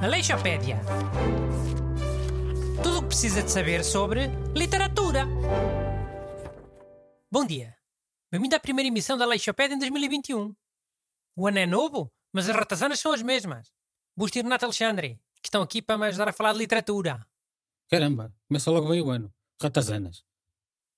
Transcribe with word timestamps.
Aleixopédia. 0.00 0.80
Tudo 2.82 2.98
o 2.98 3.02
que 3.02 3.08
precisa 3.08 3.42
de 3.42 3.50
saber 3.50 3.84
sobre 3.84 4.28
literatura. 4.56 5.26
Bom 7.30 7.44
dia. 7.44 7.76
Bem-vindo 8.32 8.56
à 8.56 8.60
primeira 8.60 8.88
emissão 8.88 9.18
da 9.18 9.24
Aleixopédia 9.24 9.74
em 9.74 9.78
2021. 9.78 10.54
O 11.36 11.46
ano 11.46 11.58
é 11.58 11.66
novo, 11.66 12.10
mas 12.32 12.48
as 12.48 12.56
ratazanas 12.56 12.98
são 12.98 13.12
as 13.12 13.20
mesmas. 13.20 13.70
Busto 14.16 14.38
e 14.38 14.42
Renato 14.42 14.64
Alexandre, 14.64 15.20
que 15.42 15.48
estão 15.48 15.60
aqui 15.60 15.82
para 15.82 15.98
me 15.98 16.06
ajudar 16.06 16.28
a 16.28 16.32
falar 16.32 16.54
de 16.54 16.58
literatura. 16.60 17.26
Caramba, 17.90 18.34
começa 18.48 18.70
logo 18.70 18.88
bem 18.88 19.02
o 19.02 19.10
ano. 19.10 19.30
Ratazanas. 19.60 20.24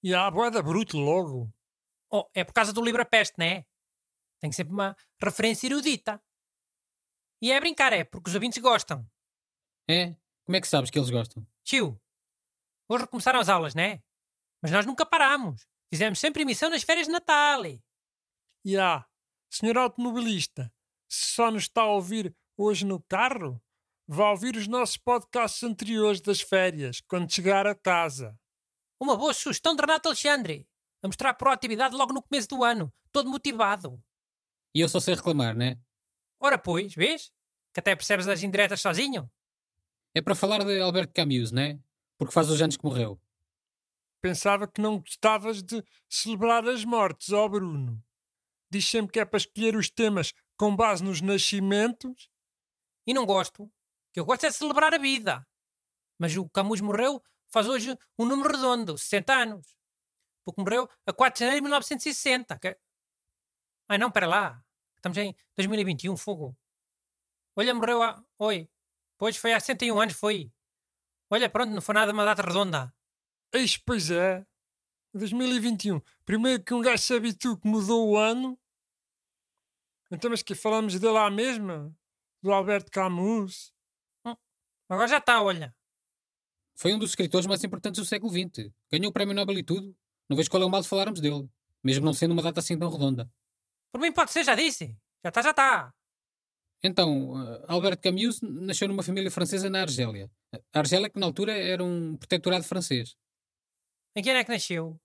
E 0.03 0.14
a 0.14 0.30
boeda 0.30 0.62
bruto 0.62 0.96
logo. 0.96 1.53
Oh, 2.09 2.29
é 2.35 2.45
por 2.45 2.53
causa 2.53 2.73
do 2.73 2.85
livro 2.85 3.03
A 3.03 3.05
Peste, 3.05 3.35
não 3.37 3.46
é? 3.46 3.64
Tem 4.41 4.50
sempre 4.50 4.72
uma 4.72 4.96
referência 5.22 5.66
erudita. 5.66 6.23
E 7.42 7.52
é 7.52 7.56
a 7.56 7.60
brincar, 7.60 7.92
é, 7.92 8.05
porque 8.05 8.28
os 8.28 8.34
ouvintes 8.34 8.59
gostam. 8.59 9.06
É? 9.88 10.16
Como 10.45 10.56
é 10.56 10.60
que 10.60 10.69
sabes 10.69 10.91
que 10.91 10.98
eles 10.98 11.10
gostam? 11.10 11.46
Tio, 11.65 12.01
hoje 12.88 13.05
recomeçaram 13.05 13.41
as 13.41 13.48
aulas, 13.48 13.74
não 13.74 13.82
é? 13.82 14.02
Mas 14.62 14.73
nós 14.73 14.84
nunca 14.84 15.06
paramos. 15.06 15.66
Fizemos 15.92 16.18
sempre 16.18 16.42
emissão 16.42 16.70
nas 16.70 16.82
férias 16.82 17.06
de 17.06 17.12
Natal. 17.12 17.62
E 18.65 18.77
ah, 18.77 19.06
senhor 19.51 19.77
automobilista, 19.79 20.73
se 21.09 21.34
só 21.34 21.51
nos 21.51 21.65
está 21.65 21.82
a 21.82 21.93
ouvir 21.93 22.34
hoje 22.57 22.84
no 22.84 23.01
carro, 23.01 23.60
vá 24.07 24.30
ouvir 24.30 24.57
os 24.57 24.66
nossos 24.66 24.96
podcasts 24.96 25.62
anteriores 25.62 26.20
das 26.20 26.41
férias, 26.41 27.01
quando 27.01 27.32
chegar 27.32 27.66
a 27.66 27.74
casa. 27.74 28.38
Uma 29.01 29.16
boa 29.16 29.32
sugestão 29.32 29.74
de 29.74 29.80
Renato 29.80 30.09
Alexandre. 30.09 30.68
A 31.02 31.09
mostrar 31.09 31.32
proatividade 31.34 31.96
logo 31.96 32.12
no 32.12 32.23
começo 32.23 32.48
do 32.48 32.62
ano. 32.62 32.93
Todo 33.10 33.30
motivado. 33.30 34.02
E 34.74 34.80
eu 34.80 34.88
só 34.88 35.01
sei 35.01 35.15
reclamar, 35.15 35.56
né? 35.56 35.79
Ora 36.38 36.59
pois, 36.59 36.95
vês? 36.95 37.33
Que 37.73 37.80
até 37.80 37.95
percebes 37.95 38.29
as 38.29 38.42
indiretas 38.42 38.80
sozinho. 38.80 39.30
É 40.15 40.21
para 40.21 40.35
falar 40.35 40.65
de 40.65 40.80
Alberto 40.80 41.13
Camus, 41.13 41.52
né? 41.52 41.79
Porque 42.18 42.32
faz 42.32 42.49
os 42.51 42.60
anos 42.60 42.76
que 42.76 42.85
morreu. 42.85 43.21
Pensava 44.21 44.66
que 44.66 44.80
não 44.80 44.98
gostavas 44.98 45.63
de 45.63 45.82
celebrar 46.09 46.68
as 46.68 46.85
mortes, 46.85 47.32
ó 47.32 47.48
Bruno. 47.48 48.02
Diz 48.71 48.87
sempre 48.87 49.13
que 49.13 49.21
é 49.21 49.24
para 49.24 49.38
escolher 49.38 49.74
os 49.76 49.91
temas 49.91 50.32
com 50.57 50.74
base 50.74 51.02
nos 51.02 51.21
nascimentos. 51.21 52.29
E 53.07 53.15
não 53.15 53.24
gosto. 53.24 53.65
O 53.65 53.73
que 54.13 54.21
eu 54.21 54.24
gosto 54.24 54.45
é 54.45 54.51
celebrar 54.51 54.93
a 54.95 54.98
vida. 54.98 55.46
Mas 56.18 56.37
o 56.37 56.48
Camus 56.48 56.80
morreu 56.80 57.23
faz 57.48 57.66
hoje 57.66 57.96
um 58.18 58.24
número 58.24 58.54
redondo, 58.54 58.96
60 58.96 59.32
anos. 59.32 59.76
Porque 60.45 60.60
morreu 60.60 60.88
a 61.07 61.13
4 61.13 61.38
de 61.38 61.41
janeiro 61.41 61.60
de 61.60 61.63
1960. 61.63 62.59
Que... 62.59 62.76
Ai 63.91 63.99
não, 63.99 64.09
para 64.09 64.25
lá. 64.25 64.65
Estamos 64.99 65.19
em 65.19 65.34
2021, 65.56 66.16
fogo. 66.16 66.56
Olha, 67.56 67.75
morreu 67.75 68.00
há... 68.05 68.25
Oi. 68.38 68.71
Pois 69.19 69.37
foi 69.37 69.53
há 69.53 69.59
61 69.59 70.00
anos, 70.00 70.15
foi. 70.15 70.53
Olha, 71.28 71.50
pronto, 71.50 71.72
não 71.72 71.82
foi 71.82 71.97
nada 71.97 72.12
uma 72.12 72.25
data 72.25 72.41
redonda. 72.41 72.94
Eis, 73.53 73.77
pois 73.77 74.09
é. 74.12 74.47
2021. 75.12 76.00
Primeiro 76.25 76.62
que 76.62 76.72
um 76.72 76.81
gajo 76.81 77.03
se 77.03 77.12
habitua 77.15 77.59
que 77.59 77.66
mudou 77.66 78.10
o 78.10 78.16
ano. 78.16 78.56
Então, 80.09 80.31
mas 80.31 80.41
que 80.41 80.54
falamos 80.54 80.97
dele 81.00 81.19
à 81.19 81.28
mesma? 81.28 81.93
Do 82.41 82.53
Alberto 82.53 82.93
Camus? 82.93 83.75
Hum, 84.25 84.37
agora 84.88 85.09
já 85.09 85.19
está, 85.19 85.43
olha. 85.43 85.75
Foi 86.77 86.94
um 86.94 86.99
dos 87.00 87.10
escritores 87.10 87.49
mais 87.49 87.65
importantes 87.65 88.00
do 88.00 88.06
século 88.06 88.31
XX. 88.31 88.72
Ganhou 88.88 89.10
o 89.10 89.12
prémio 89.12 89.34
Nobel 89.34 89.59
e 89.59 89.65
tudo. 89.65 89.97
Não 90.28 90.37
vejo 90.37 90.49
qual 90.49 90.62
é 90.62 90.66
o 90.66 90.71
mal 90.71 90.81
de 90.81 90.88
falarmos 90.88 91.21
dele. 91.21 91.50
Mesmo 91.82 92.04
não 92.04 92.12
sendo 92.12 92.31
uma 92.31 92.43
data 92.43 92.60
assim 92.60 92.78
tão 92.78 92.88
redonda. 92.88 93.28
Por 93.93 94.00
mim 94.00 94.12
pode 94.12 94.33
ser, 94.33 94.44
já 94.44 94.55
disse. 94.55 94.97
Já 95.22 95.28
está, 95.28 95.43
já 95.43 95.50
está. 95.50 95.94
Então, 96.83 97.33
uh, 97.33 97.65
Albert 97.69 97.99
Camus 97.99 98.41
nasceu 98.41 98.88
numa 98.88 99.03
família 99.03 99.31
francesa 99.31 99.69
na 99.69 99.82
Argélia. 99.82 100.31
A 100.72 100.78
Argélia 100.78 101.10
que 101.10 101.19
na 101.19 101.27
altura 101.27 101.53
era 101.53 101.84
um 101.84 102.16
protetorado 102.16 102.65
francês. 102.65 103.16
Em 104.16 104.22
que 104.22 104.31
ano 104.31 104.38
é 104.38 104.44
que 104.44 104.50
nasceu? 104.50 104.98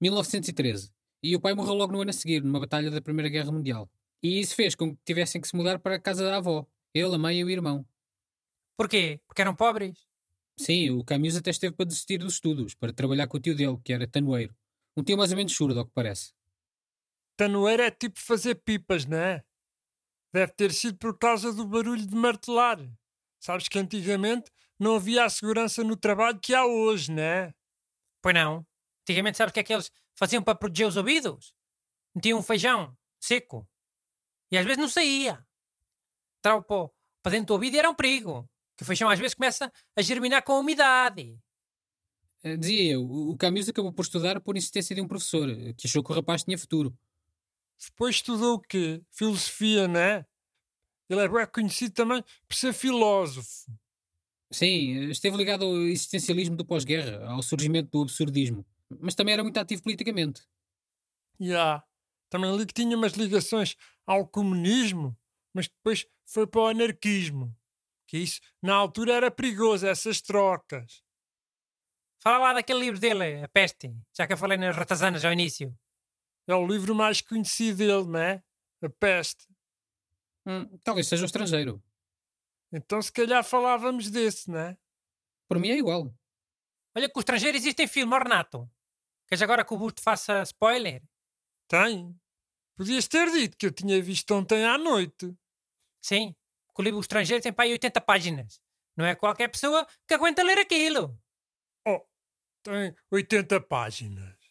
1913. 0.00 0.92
E 1.22 1.34
o 1.34 1.40
pai 1.40 1.54
morreu 1.54 1.74
logo 1.74 1.92
no 1.92 2.02
ano 2.02 2.10
a 2.10 2.12
seguir, 2.12 2.42
numa 2.42 2.60
batalha 2.60 2.90
da 2.90 3.00
Primeira 3.00 3.30
Guerra 3.30 3.50
Mundial. 3.50 3.90
E 4.22 4.38
isso 4.38 4.54
fez 4.54 4.74
com 4.74 4.94
que 4.94 5.02
tivessem 5.04 5.40
que 5.40 5.48
se 5.48 5.56
mudar 5.56 5.78
para 5.78 5.96
a 5.96 6.00
casa 6.00 6.24
da 6.24 6.36
avó. 6.36 6.66
Ele, 6.92 7.14
a 7.14 7.18
mãe 7.18 7.38
e 7.38 7.44
o 7.44 7.50
irmão. 7.50 7.86
Porquê? 8.76 9.20
Porque 9.26 9.40
eram 9.40 9.56
pobres? 9.56 10.06
Sim, 10.58 10.90
o 10.90 11.02
Camus 11.02 11.36
até 11.36 11.50
esteve 11.50 11.74
para 11.74 11.86
desistir 11.86 12.18
dos 12.18 12.34
estudos, 12.34 12.74
para 12.74 12.92
trabalhar 12.92 13.26
com 13.26 13.38
o 13.38 13.40
tio 13.40 13.56
dele, 13.56 13.78
que 13.82 13.92
era 13.92 14.06
tanoeiro. 14.06 14.54
Um 14.96 15.02
tio 15.02 15.16
mais 15.16 15.30
ou 15.30 15.36
menos 15.36 15.54
surdo, 15.54 15.80
ao 15.80 15.86
que 15.86 15.92
parece. 15.92 16.32
Tanoeiro 17.36 17.82
é 17.82 17.90
tipo 17.90 18.18
fazer 18.18 18.54
pipas, 18.56 19.04
não 19.04 19.18
é? 19.18 19.44
Deve 20.32 20.52
ter 20.52 20.72
sido 20.72 20.98
por 20.98 21.18
causa 21.18 21.52
do 21.52 21.66
barulho 21.66 22.06
de 22.06 22.14
martelar. 22.14 22.78
Sabes 23.40 23.68
que 23.68 23.78
antigamente 23.78 24.50
não 24.78 24.96
havia 24.96 25.24
a 25.24 25.30
segurança 25.30 25.84
no 25.84 25.96
trabalho 25.96 26.40
que 26.40 26.54
há 26.54 26.64
hoje, 26.64 27.12
não 27.12 27.22
é? 27.22 27.54
Pois 28.22 28.34
não. 28.34 28.66
Antigamente 29.02 29.36
sabes 29.36 29.50
o 29.50 29.54
que 29.54 29.60
é 29.60 29.62
que 29.62 29.72
eles 29.72 29.90
faziam 30.14 30.42
para 30.42 30.54
proteger 30.54 30.86
os 30.86 30.96
ouvidos? 30.96 31.54
Metiam 32.14 32.38
um 32.38 32.42
feijão 32.42 32.96
seco. 33.20 33.68
E 34.50 34.56
às 34.56 34.64
vezes 34.64 34.78
não 34.78 34.88
saía. 34.88 35.44
Entrava 36.38 36.62
para 36.62 37.32
dentro 37.32 37.46
do 37.46 37.54
ouvido 37.54 37.74
e 37.74 37.78
era 37.78 37.90
um 37.90 37.94
perigo. 37.94 38.48
Que 38.76 38.82
o 38.82 38.86
feijão 38.86 39.08
às 39.08 39.18
vezes 39.18 39.34
começa 39.34 39.72
a 39.96 40.02
germinar 40.02 40.42
com 40.42 40.52
a 40.52 40.58
umidade. 40.58 41.38
Uh, 42.44 42.58
dizia 42.58 42.92
eu, 42.92 43.04
o 43.04 43.36
Camus 43.36 43.68
acabou 43.68 43.92
por 43.92 44.02
estudar 44.02 44.40
por 44.40 44.56
insistência 44.56 44.94
de 44.94 45.00
um 45.00 45.08
professor, 45.08 45.48
que 45.76 45.86
achou 45.86 46.04
que 46.04 46.12
o 46.12 46.14
rapaz 46.14 46.44
tinha 46.44 46.58
futuro. 46.58 46.96
Depois 47.78 48.16
estudou 48.16 48.54
o 48.54 48.60
quê? 48.60 49.02
Filosofia, 49.10 49.86
não 49.88 50.00
é? 50.00 50.26
Ele 51.08 51.20
é 51.20 51.28
bem 51.28 51.46
conhecido 51.46 51.92
também 51.92 52.22
por 52.48 52.56
ser 52.56 52.72
filósofo. 52.72 53.70
Sim, 54.50 55.10
esteve 55.10 55.36
ligado 55.36 55.64
ao 55.64 55.76
existencialismo 55.82 56.56
do 56.56 56.64
pós-guerra, 56.64 57.26
ao 57.28 57.42
surgimento 57.42 57.90
do 57.90 58.02
absurdismo. 58.02 58.64
Mas 59.00 59.14
também 59.14 59.34
era 59.34 59.42
muito 59.42 59.58
ativo 59.58 59.82
politicamente. 59.82 60.42
Já. 61.40 61.46
Yeah. 61.46 61.84
Também 62.30 62.56
li 62.56 62.66
que 62.66 62.74
tinha 62.74 62.96
umas 62.96 63.12
ligações 63.12 63.76
ao 64.06 64.26
comunismo, 64.26 65.16
mas 65.52 65.68
depois 65.68 66.06
foi 66.26 66.46
para 66.46 66.60
o 66.60 66.66
anarquismo. 66.66 67.56
Que 68.08 68.18
isso, 68.18 68.40
na 68.62 68.74
altura, 68.74 69.14
era 69.14 69.30
perigoso, 69.30 69.86
essas 69.86 70.20
trocas. 70.20 71.02
Fala 72.20 72.38
lá 72.38 72.52
daquele 72.54 72.80
livro 72.80 72.98
dele, 72.98 73.42
A 73.42 73.48
Peste, 73.48 73.94
já 74.16 74.26
que 74.26 74.32
eu 74.32 74.36
falei 74.36 74.56
nas 74.56 74.74
ratazanas 74.74 75.24
ao 75.24 75.32
início. 75.32 75.76
É 76.46 76.54
o 76.54 76.66
livro 76.66 76.94
mais 76.94 77.20
conhecido 77.20 77.78
dele, 77.78 78.06
não 78.06 78.18
é? 78.18 78.42
A 78.82 78.88
Peste. 78.88 79.46
Hum, 80.46 80.78
talvez 80.84 81.08
seja 81.08 81.22
o 81.22 81.26
estrangeiro. 81.26 81.82
Então, 82.72 83.00
se 83.00 83.12
calhar 83.12 83.42
falávamos 83.42 84.10
desse, 84.10 84.50
não 84.50 84.58
é? 84.58 84.76
Por 85.48 85.58
mim 85.58 85.70
é 85.70 85.78
igual. 85.78 86.14
Olha 86.96 87.08
que 87.08 87.18
o 87.18 87.20
estrangeiro 87.20 87.56
existe 87.56 87.82
em 87.82 87.88
filme, 87.88 88.18
Renato. 88.18 88.70
Queres 89.26 89.42
agora 89.42 89.64
que 89.64 89.72
o 89.72 89.78
Busto 89.78 90.02
faça 90.02 90.42
spoiler? 90.42 91.02
Tem. 91.68 92.14
Podias 92.76 93.08
ter 93.08 93.30
dito 93.30 93.56
que 93.56 93.66
eu 93.66 93.72
tinha 93.72 94.00
visto 94.02 94.30
ontem 94.34 94.64
à 94.64 94.76
noite. 94.76 95.34
Sim, 96.02 96.32
que 96.74 96.80
o 96.80 96.82
livro 96.82 97.00
estrangeiro 97.00 97.42
tem 97.42 97.52
para 97.52 97.64
aí 97.64 97.72
80 97.72 98.00
páginas. 98.00 98.60
Não 98.96 99.04
é 99.04 99.14
qualquer 99.14 99.48
pessoa 99.48 99.86
que 100.06 100.14
aguenta 100.14 100.42
ler 100.42 100.58
aquilo. 100.58 101.18
Oh, 101.86 102.04
tem 102.62 102.94
80 103.10 103.60
páginas. 103.62 104.43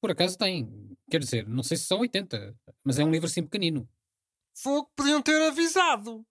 Por 0.00 0.10
acaso 0.10 0.38
tem. 0.38 0.96
Quer 1.10 1.20
dizer, 1.20 1.48
não 1.48 1.62
sei 1.62 1.76
se 1.76 1.84
são 1.84 2.00
80, 2.00 2.56
mas 2.84 2.98
é 2.98 3.04
um 3.04 3.10
livro 3.10 3.26
assim 3.26 3.42
pequenino. 3.42 3.88
Fogo, 4.54 4.90
podiam 4.94 5.22
ter 5.22 5.40
avisado. 5.42 6.26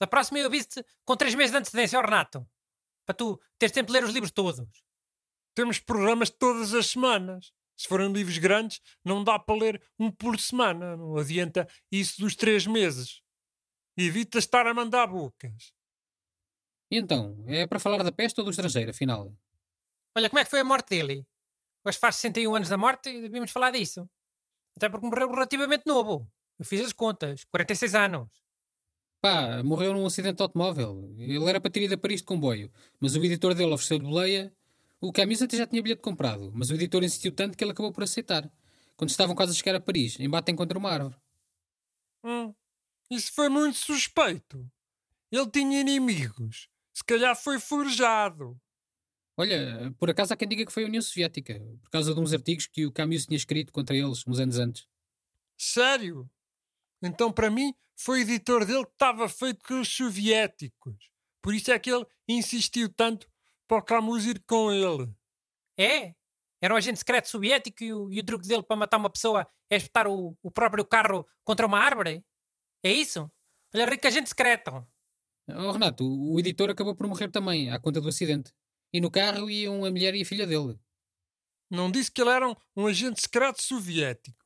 Da 0.00 0.06
próxima 0.06 0.38
eu 0.38 0.46
aviso-te 0.46 0.84
com 1.04 1.16
3 1.16 1.34
meses 1.34 1.50
de 1.50 1.58
antecedência, 1.58 2.00
Renato. 2.00 2.46
Para 3.06 3.14
tu 3.14 3.40
teres 3.58 3.72
tempo 3.72 3.88
de 3.88 3.92
ler 3.92 4.04
os 4.04 4.12
livros 4.12 4.30
todos. 4.30 4.66
Temos 5.54 5.78
programas 5.78 6.30
todas 6.30 6.74
as 6.74 6.86
semanas. 6.86 7.52
Se 7.76 7.88
forem 7.88 8.12
livros 8.12 8.38
grandes, 8.38 8.80
não 9.04 9.24
dá 9.24 9.38
para 9.38 9.54
ler 9.54 9.82
um 9.98 10.10
por 10.10 10.38
semana. 10.38 10.96
Não 10.96 11.16
adianta 11.16 11.68
isso 11.90 12.20
dos 12.20 12.36
três 12.36 12.66
meses. 12.66 13.20
Evita 13.96 14.38
estar 14.38 14.66
a 14.66 14.74
mandar 14.74 15.06
bocas. 15.06 15.72
E 16.90 16.96
então, 16.96 17.44
é 17.46 17.66
para 17.66 17.80
falar 17.80 18.02
da 18.02 18.12
peste 18.12 18.38
ou 18.40 18.44
do 18.44 18.50
estrangeiro, 18.50 18.90
afinal? 18.90 19.34
Olha, 20.16 20.28
como 20.30 20.38
é 20.38 20.44
que 20.44 20.50
foi 20.50 20.60
a 20.60 20.64
morte 20.64 20.90
dele? 20.90 21.26
Hoje 21.84 21.98
faz 21.98 22.16
61 22.16 22.54
anos 22.54 22.68
da 22.68 22.78
morte 22.78 23.10
e 23.10 23.20
devíamos 23.20 23.50
falar 23.50 23.70
disso. 23.70 24.08
Até 24.76 24.88
porque 24.88 25.06
morreu 25.06 25.30
relativamente 25.30 25.84
novo. 25.86 26.26
Eu 26.58 26.64
fiz 26.64 26.80
as 26.80 26.92
contas. 26.92 27.44
46 27.44 27.94
anos. 27.94 28.28
Pá, 29.20 29.62
morreu 29.62 29.92
num 29.92 30.06
acidente 30.06 30.36
de 30.36 30.42
automóvel. 30.42 31.14
Ele 31.18 31.44
era 31.48 31.60
para 31.60 31.70
ter 31.70 31.82
ido 31.82 31.94
a 31.94 31.98
Paris 31.98 32.20
de 32.20 32.26
comboio, 32.26 32.70
mas 33.00 33.14
o 33.14 33.24
editor 33.24 33.54
dele 33.54 33.72
ofereceu-lhe 33.72 34.04
boleia. 34.04 34.54
O 35.00 35.12
Camus 35.12 35.42
até 35.42 35.56
já 35.56 35.66
tinha 35.66 35.82
bilhete 35.82 36.02
comprado, 36.02 36.50
mas 36.54 36.70
o 36.70 36.74
editor 36.74 37.02
insistiu 37.04 37.32
tanto 37.32 37.56
que 37.56 37.62
ele 37.62 37.72
acabou 37.72 37.92
por 37.92 38.04
aceitar. 38.04 38.50
Quando 38.96 39.10
estavam 39.10 39.34
quase 39.34 39.52
a 39.52 39.54
chegar 39.54 39.74
a 39.74 39.80
Paris, 39.80 40.18
embatem 40.18 40.56
contra 40.56 40.78
uma 40.78 40.90
árvore. 40.90 41.16
Hum, 42.22 42.54
isso 43.10 43.32
foi 43.32 43.48
muito 43.48 43.78
suspeito. 43.78 44.70
Ele 45.30 45.50
tinha 45.50 45.80
inimigos. 45.80 46.68
Se 46.92 47.04
calhar 47.04 47.36
foi 47.36 47.58
forjado. 47.58 48.58
Olha, 49.36 49.92
por 49.98 50.08
acaso 50.10 50.32
há 50.32 50.36
quem 50.36 50.46
diga 50.46 50.64
que 50.64 50.72
foi 50.72 50.84
a 50.84 50.86
União 50.86 51.02
Soviética, 51.02 51.60
por 51.82 51.90
causa 51.90 52.14
de 52.14 52.20
uns 52.20 52.32
artigos 52.32 52.66
que 52.66 52.86
o 52.86 52.92
Camus 52.92 53.26
tinha 53.26 53.36
escrito 53.36 53.72
contra 53.72 53.96
eles 53.96 54.24
uns 54.26 54.38
anos 54.38 54.58
antes. 54.58 54.86
Sério? 55.58 56.30
Então, 57.02 57.32
para 57.32 57.50
mim, 57.50 57.74
foi 57.96 58.20
o 58.20 58.22
editor 58.22 58.64
dele 58.64 58.84
que 58.84 58.92
estava 58.92 59.28
feito 59.28 59.64
com 59.64 59.80
os 59.80 59.88
soviéticos. 59.88 61.10
Por 61.42 61.54
isso 61.54 61.70
é 61.72 61.78
que 61.78 61.90
ele 61.90 62.06
insistiu 62.28 62.88
tanto 62.88 63.28
para 63.66 63.78
o 63.78 63.82
Camus 63.82 64.24
ir 64.24 64.42
com 64.46 64.72
ele. 64.72 65.12
É? 65.76 66.14
Era 66.60 66.72
um 66.72 66.76
agente 66.76 66.98
secreto 67.00 67.28
soviético 67.28 67.84
e 67.84 67.92
o, 67.92 68.12
e 68.12 68.20
o 68.20 68.24
truque 68.24 68.48
dele 68.48 68.62
para 68.62 68.76
matar 68.76 68.96
uma 68.96 69.10
pessoa 69.10 69.46
é 69.68 69.76
espetar 69.76 70.06
o, 70.06 70.36
o 70.42 70.50
próprio 70.50 70.84
carro 70.84 71.26
contra 71.42 71.66
uma 71.66 71.78
árvore? 71.78 72.24
É 72.82 72.92
isso? 72.92 73.30
É 73.72 73.84
rico 73.84 74.06
agente 74.06 74.28
secreto. 74.28 74.86
Oh, 75.48 75.72
Renato, 75.72 76.04
o 76.04 76.38
editor 76.38 76.70
acabou 76.70 76.94
por 76.94 77.06
morrer 77.06 77.28
também, 77.30 77.70
à 77.70 77.78
conta 77.78 78.00
do 78.00 78.08
acidente. 78.08 78.52
E 78.94 79.00
no 79.00 79.10
carro 79.10 79.50
iam 79.50 79.84
a 79.84 79.90
mulher 79.90 80.14
e 80.14 80.22
a 80.22 80.24
filha 80.24 80.46
dele. 80.46 80.78
Não 81.68 81.90
disse 81.90 82.12
que 82.12 82.22
ele 82.22 82.30
era 82.30 82.48
um, 82.48 82.54
um 82.76 82.86
agente 82.86 83.20
secreto 83.20 83.60
soviético. 83.60 84.38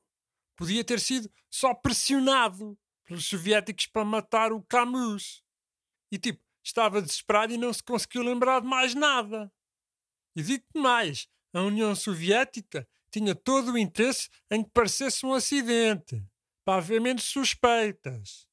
Podia 0.57 0.83
ter 0.83 1.01
sido 1.01 1.31
só 1.51 1.75
pressionado 1.75 2.79
pelos 3.05 3.27
soviéticos 3.27 3.87
para 3.89 4.07
matar 4.07 4.51
o 4.51 4.63
Camus. 4.63 5.45
E 6.11 6.17
tipo, 6.17 6.43
estava 6.65 7.03
desesperado 7.03 7.53
e 7.53 7.59
não 7.59 7.71
se 7.75 7.83
conseguiu 7.83 8.23
lembrar 8.23 8.63
de 8.63 8.67
mais 8.67 8.95
nada. 8.95 9.53
E 10.35 10.43
digo-te 10.43 10.79
mais, 10.79 11.29
a 11.53 11.61
União 11.61 11.95
Soviética 11.95 12.89
tinha 13.11 13.35
todo 13.35 13.73
o 13.73 13.79
interesse 13.79 14.31
em 14.51 14.65
que 14.65 14.71
parecesse 14.71 15.27
um 15.27 15.35
acidente, 15.35 16.25
para 16.65 16.79
haver 16.79 17.03
menos 17.03 17.25
suspeitas. 17.25 18.49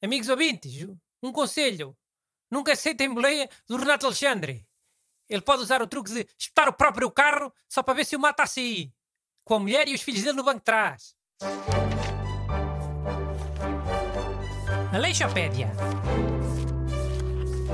Amigos 0.00 0.28
ouvintes, 0.28 0.86
um 1.20 1.32
conselho. 1.32 1.96
Nunca 2.48 2.72
aceitem 2.72 3.12
boleia 3.12 3.48
do 3.66 3.76
Renato 3.76 4.06
Alexandre. 4.06 4.64
Ele 5.28 5.40
pode 5.40 5.62
usar 5.62 5.82
o 5.82 5.86
truque 5.86 6.12
de 6.12 6.28
espetar 6.38 6.68
o 6.68 6.72
próprio 6.72 7.10
carro 7.10 7.52
só 7.68 7.82
para 7.82 7.94
ver 7.94 8.04
se 8.04 8.16
o 8.16 8.20
mata 8.20 8.42
assim. 8.42 8.92
Com 9.44 9.54
a 9.54 9.60
mulher 9.60 9.88
e 9.88 9.94
os 9.94 10.02
filhos 10.02 10.22
dele 10.22 10.36
no 10.36 10.44
banco 10.44 10.58
de 10.58 10.64
trás. 10.64 11.14
Aleixopédia. 14.92 15.72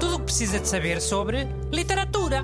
Tudo 0.01 0.17
o 0.17 0.19
que 0.21 0.25
precisa 0.25 0.59
de 0.59 0.67
saber 0.67 1.01
sobre 1.01 1.45
literatura. 1.71 2.43